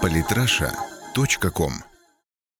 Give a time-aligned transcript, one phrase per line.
[0.00, 1.72] Политраша.ком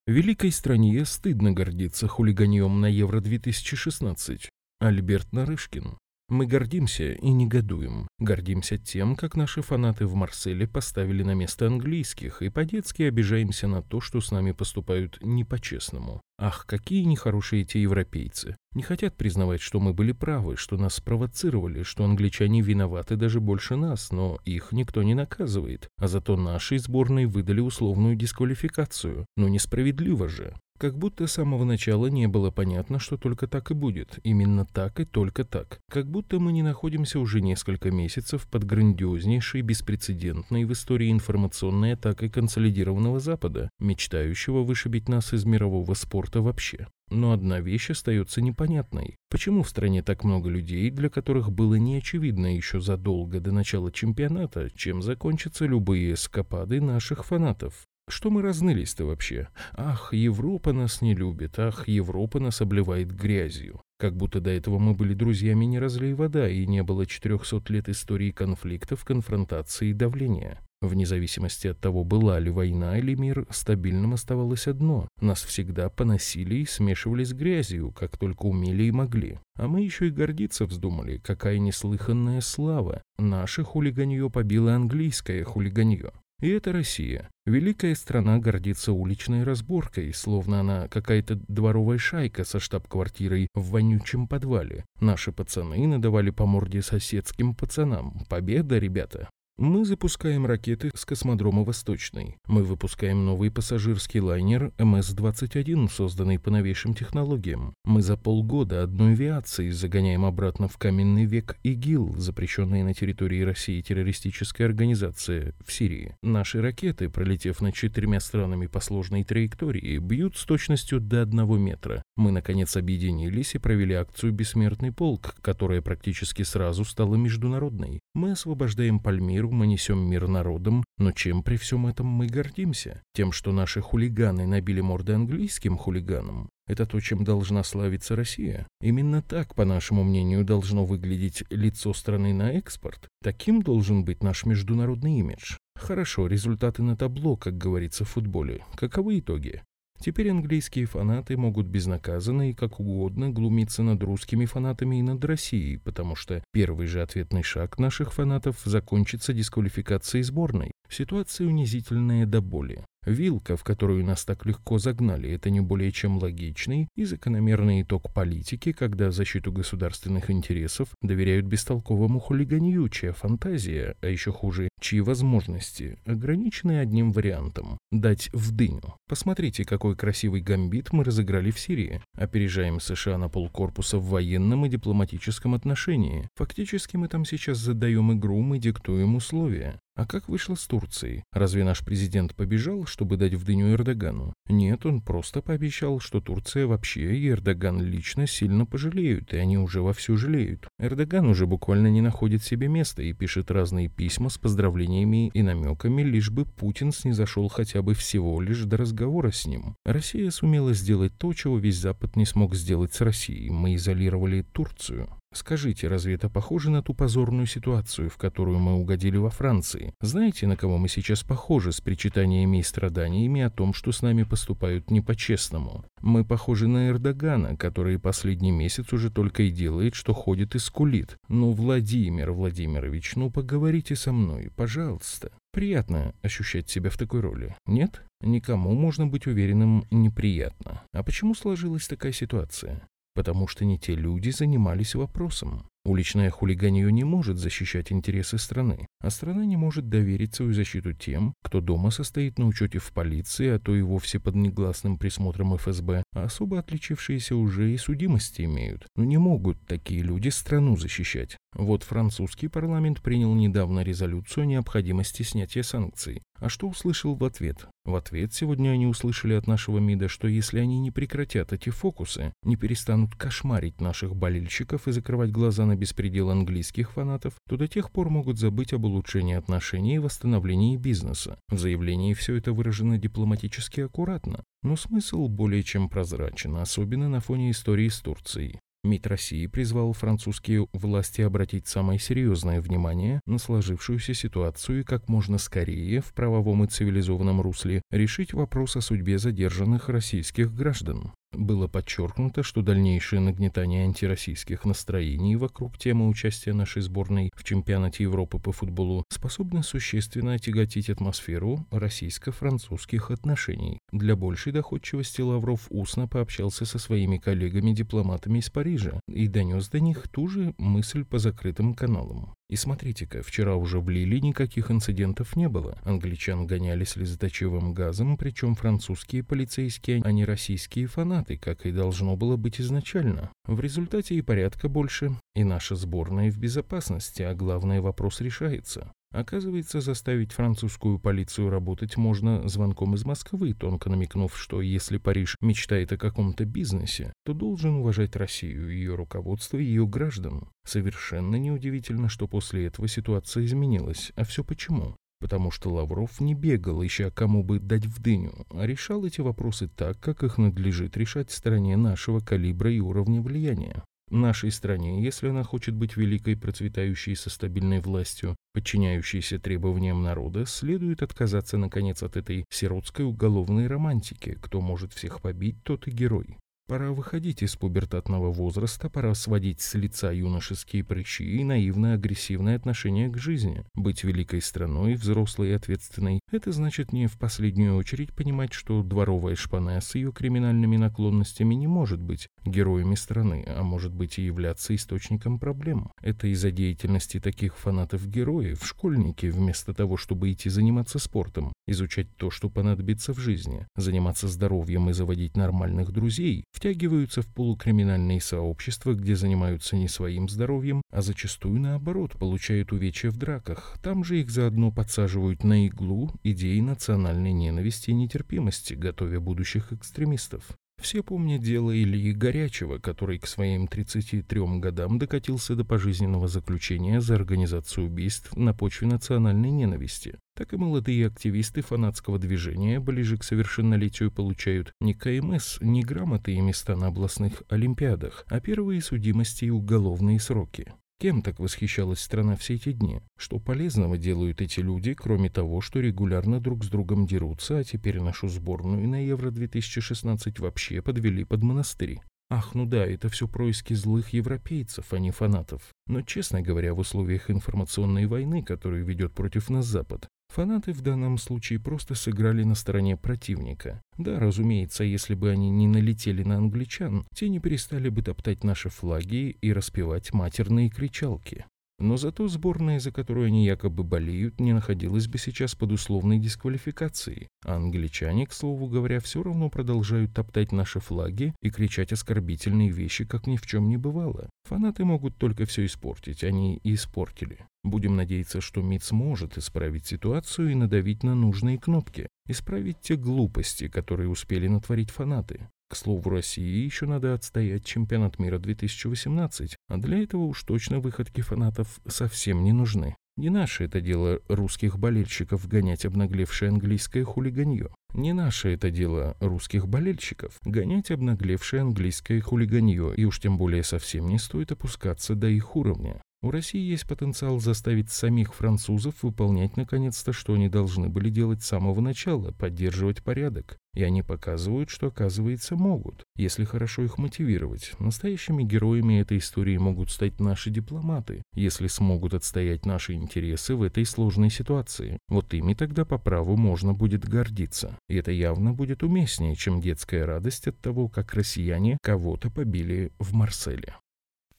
[0.06, 4.48] Великой стране стыдно гордиться хулиганьем на Евро-2016.
[4.80, 5.98] Альберт Нарышкин.
[6.32, 8.08] Мы гордимся и негодуем.
[8.18, 13.82] Гордимся тем, как наши фанаты в Марселе поставили на место английских, и по-детски обижаемся на
[13.82, 16.22] то, что с нами поступают не по-честному.
[16.38, 18.56] Ах, какие нехорошие эти европейцы.
[18.74, 23.76] Не хотят признавать, что мы были правы, что нас спровоцировали, что англичане виноваты даже больше
[23.76, 25.90] нас, но их никто не наказывает.
[25.98, 29.26] А зато нашей сборной выдали условную дисквалификацию.
[29.36, 30.54] Но несправедливо же.
[30.82, 34.18] Как будто с самого начала не было понятно, что только так и будет.
[34.24, 35.78] Именно так и только так.
[35.88, 42.30] Как будто мы не находимся уже несколько месяцев под грандиознейшей, беспрецедентной в истории информационной атакой
[42.30, 46.88] консолидированного Запада, мечтающего вышибить нас из мирового спорта вообще.
[47.10, 49.14] Но одна вещь остается непонятной.
[49.30, 54.68] Почему в стране так много людей, для которых было неочевидно еще задолго до начала чемпионата,
[54.74, 57.86] чем закончатся любые эскапады наших фанатов?
[58.08, 59.48] Что мы разнылись-то вообще?
[59.74, 63.80] Ах, Европа нас не любит, ах, Европа нас обливает грязью.
[63.98, 67.88] Как будто до этого мы были друзьями не разлей вода, и не было 400 лет
[67.88, 70.58] истории конфликтов, конфронтации и давления.
[70.82, 75.06] Вне зависимости от того, была ли война или мир, стабильным оставалось одно.
[75.20, 79.38] Нас всегда поносили и смешивали с грязью, как только умели и могли.
[79.54, 83.00] А мы еще и гордиться вздумали, какая неслыханная слава.
[83.16, 86.10] Наше хулиганье побило английское хулиганье.
[86.42, 87.30] И это Россия.
[87.46, 94.84] Великая страна гордится уличной разборкой, словно она какая-то дворовая шайка со штаб-квартирой в вонючем подвале.
[95.00, 98.24] Наши пацаны надавали по морде соседским пацанам.
[98.28, 99.30] Победа, ребята!
[99.62, 102.36] Мы запускаем ракеты с космодрома Восточный.
[102.48, 107.72] Мы выпускаем новый пассажирский лайнер МС-21, созданный по новейшим технологиям.
[107.84, 113.80] Мы за полгода одной авиации загоняем обратно в каменный век ИГИЛ, запрещенные на территории России
[113.80, 116.16] террористическая организация в Сирии.
[116.24, 122.02] Наши ракеты, пролетев над четырьмя странами по сложной траектории, бьют с точностью до одного метра.
[122.16, 128.00] Мы, наконец, объединились и провели акцию «Бессмертный полк», которая практически сразу стала международной.
[128.14, 133.02] Мы освобождаем Пальмир миру мы несем мир народам, но чем при всем этом мы гордимся?
[133.14, 136.48] Тем, что наши хулиганы набили морды английским хулиганам?
[136.66, 138.66] Это то, чем должна славиться Россия.
[138.80, 143.08] Именно так, по нашему мнению, должно выглядеть лицо страны на экспорт.
[143.22, 145.56] Таким должен быть наш международный имидж.
[145.74, 148.64] Хорошо, результаты на табло, как говорится в футболе.
[148.76, 149.62] Каковы итоги?
[150.02, 155.76] Теперь английские фанаты могут безнаказанно и как угодно глумиться над русскими фанатами и над Россией,
[155.76, 160.72] потому что первый же ответный шаг наших фанатов закончится дисквалификацией сборной.
[160.88, 162.84] Ситуация унизительная до боли.
[163.04, 168.12] Вилка, в которую нас так легко загнали, это не более чем логичный и закономерный итог
[168.12, 175.98] политики, когда защиту государственных интересов доверяют бестолковому хулиганью, чья фантазия, а еще хуже, чьи возможности,
[176.06, 178.94] ограничены одним вариантом– дать в дыню.
[179.08, 182.00] Посмотрите, какой красивый гамбит мы разыграли в Сирии.
[182.16, 186.28] Опережаем США на полкорпуса в военном и дипломатическом отношении.
[186.36, 189.80] Фактически мы там сейчас задаем игру, мы диктуем условия.
[189.94, 191.22] А как вышло с Турцией?
[191.32, 194.34] Разве наш президент побежал, чтобы дать в дыню Эрдогану?
[194.50, 199.80] Нет, он просто пообещал, что Турция вообще и Эрдоган лично сильно пожалеют, и они уже
[199.80, 200.68] вовсю жалеют.
[200.78, 206.02] Эрдоган уже буквально не находит себе места и пишет разные письма с поздравлениями и намеками,
[206.02, 209.74] лишь бы Путин снизошел хотя бы всего лишь до разговора с ним.
[209.86, 213.48] Россия сумела сделать то, чего весь Запад не смог сделать с Россией.
[213.48, 215.08] Мы изолировали Турцию.
[215.32, 219.94] Скажите, разве это похоже на ту позорную ситуацию, в которую мы угодили во Франции?
[220.00, 224.24] Знаете, на кого мы сейчас похожи с причитаниями и страданиями о том, что с нами
[224.24, 225.84] поступают не по-честному?
[226.00, 231.16] Мы похожи на Эрдогана, который последний месяц уже только и делает, что ходит и скулит.
[231.28, 235.32] Ну, Владимир Владимирович, ну поговорите со мной, пожалуйста.
[235.52, 238.02] Приятно ощущать себя в такой роли, нет?
[238.20, 240.82] Никому можно быть уверенным неприятно.
[240.92, 242.88] А почему сложилась такая ситуация?
[243.14, 245.66] Потому что не те люди занимались вопросом.
[245.84, 251.34] Уличное хулиганье не может защищать интересы страны, а страна не может доверить свою защиту тем,
[251.42, 256.04] кто дома состоит на учете в полиции, а то и вовсе под негласным присмотром ФСБ,
[256.14, 258.86] а особо отличившиеся уже и судимости имеют.
[258.94, 261.36] Но не могут такие люди страну защищать.
[261.54, 266.22] Вот французский парламент принял недавно резолюцию о необходимости снятия санкций.
[266.42, 267.68] А что услышал в ответ?
[267.84, 272.32] В ответ сегодня они услышали от нашего МИДа, что если они не прекратят эти фокусы,
[272.42, 277.92] не перестанут кошмарить наших болельщиков и закрывать глаза на беспредел английских фанатов, то до тех
[277.92, 281.38] пор могут забыть об улучшении отношений и восстановлении бизнеса.
[281.48, 287.52] В заявлении все это выражено дипломатически аккуратно, но смысл более чем прозрачен, особенно на фоне
[287.52, 288.58] истории с Турцией.
[288.84, 295.38] МИД России призвал французские власти обратить самое серьезное внимание на сложившуюся ситуацию и как можно
[295.38, 301.12] скорее в правовом и цивилизованном русле решить вопрос о судьбе задержанных российских граждан.
[301.32, 308.38] Было подчеркнуто, что дальнейшее нагнетание антироссийских настроений вокруг темы участия нашей сборной в чемпионате Европы
[308.38, 313.78] по футболу способно существенно отяготить атмосферу российско-французских отношений.
[313.92, 320.08] Для большей доходчивости Лавров устно пообщался со своими коллегами-дипломатами из Парижа и донес до них
[320.08, 322.34] ту же мысль по закрытым каналам.
[322.52, 325.78] И смотрите-ка, вчера уже в Лиле никаких инцидентов не было.
[325.84, 332.36] Англичан гоняли слезоточивым газом, причем французские полицейские, а не российские фанаты, как и должно было
[332.36, 333.30] быть изначально.
[333.46, 338.92] В результате и порядка больше, и наша сборная в безопасности, а главный вопрос решается.
[339.12, 345.92] Оказывается, заставить французскую полицию работать можно звонком из Москвы, тонко намекнув, что если Париж мечтает
[345.92, 350.48] о каком-то бизнесе, то должен уважать Россию, ее руководство и ее граждан.
[350.64, 354.12] Совершенно неудивительно, что после этого ситуация изменилась.
[354.16, 354.96] А все почему?
[355.20, 359.68] Потому что Лавров не бегал, ища кому бы дать в дыню, а решал эти вопросы
[359.68, 365.42] так, как их надлежит решать стране нашего калибра и уровня влияния нашей стране, если она
[365.42, 372.44] хочет быть великой, процветающей со стабильной властью, подчиняющейся требованиям народа, следует отказаться, наконец, от этой
[372.50, 374.38] сиротской уголовной романтики.
[374.40, 376.36] Кто может всех побить, тот и герой.
[376.68, 383.18] Пора выходить из пубертатного возраста, пора сводить с лица юношеские прыщи и наивно-агрессивное отношение к
[383.18, 383.64] жизни.
[383.74, 389.34] Быть великой страной, взрослой и ответственной– это значит не в последнюю очередь понимать, что дворовая
[389.34, 394.74] шпана с ее криминальными наклонностями не может быть героями страны, а может быть и являться
[394.74, 395.90] источником проблем.
[396.00, 402.48] Это из-за деятельности таких фанатов-героев школьники, вместо того, чтобы идти заниматься спортом, изучать то, что
[402.48, 409.76] понадобится в жизни, заниматься здоровьем и заводить нормальных друзей, втягиваются в полукриминальные сообщества, где занимаются
[409.76, 413.76] не своим здоровьем, а зачастую наоборот, получают увечья в драках.
[413.82, 420.56] Там же их заодно подсаживают на иглу идеи национальной ненависти и нетерпимости, готовя будущих экстремистов.
[420.82, 427.14] Все помнят дело Ильи Горячего, который к своим 33 годам докатился до пожизненного заключения за
[427.14, 430.18] организацию убийств на почве национальной ненависти.
[430.36, 436.40] Так и молодые активисты фанатского движения ближе к совершеннолетию получают не КМС, не грамоты и
[436.40, 440.72] места на областных олимпиадах, а первые судимости и уголовные сроки.
[441.02, 443.00] Кем так восхищалась страна все эти дни?
[443.16, 448.00] Что полезного делают эти люди, кроме того, что регулярно друг с другом дерутся, а теперь
[448.00, 452.02] нашу сборную на Евро-2016 вообще подвели под монастыри?
[452.34, 455.60] Ах, ну да, это все происки злых европейцев, а не фанатов.
[455.86, 461.18] Но, честно говоря, в условиях информационной войны, которую ведет против нас Запад, Фанаты в данном
[461.18, 463.82] случае просто сыграли на стороне противника.
[463.98, 468.70] Да, разумеется, если бы они не налетели на англичан, те не перестали бы топтать наши
[468.70, 471.44] флаги и распевать матерные кричалки.
[471.82, 477.26] Но зато сборная, за которую они якобы болеют, не находилась бы сейчас под условной дисквалификацией.
[477.44, 483.04] А англичане, к слову говоря, все равно продолжают топтать наши флаги и кричать оскорбительные вещи,
[483.04, 484.30] как ни в чем не бывало.
[484.44, 487.38] Фанаты могут только все испортить, они и испортили.
[487.64, 493.66] Будем надеяться, что МИД сможет исправить ситуацию и надавить на нужные кнопки, исправить те глупости,
[493.66, 495.48] которые успели натворить фанаты.
[495.72, 501.22] К слову, России еще надо отстоять чемпионат мира 2018, а для этого уж точно выходки
[501.22, 502.94] фанатов совсем не нужны.
[503.16, 507.70] Не наше это дело русских болельщиков гонять обнаглевшее английское хулиганье.
[507.94, 514.08] Не наше это дело русских болельщиков гонять обнаглевшее английское хулиганье, и уж тем более совсем
[514.08, 516.02] не стоит опускаться до их уровня.
[516.24, 521.48] У России есть потенциал заставить самих французов выполнять наконец-то, что они должны были делать с
[521.48, 523.58] самого начала, поддерживать порядок.
[523.74, 527.72] И они показывают, что, оказывается, могут, если хорошо их мотивировать.
[527.80, 533.84] Настоящими героями этой истории могут стать наши дипломаты, если смогут отстоять наши интересы в этой
[533.84, 534.98] сложной ситуации.
[535.08, 537.76] Вот ими тогда по праву можно будет гордиться.
[537.88, 543.12] И это явно будет уместнее, чем детская радость от того, как россияне кого-то побили в
[543.12, 543.74] Марселе.